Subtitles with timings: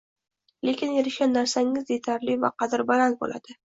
[0.69, 3.59] Lekin erishgan narsangiz yetarli va qadri baland boʻladi.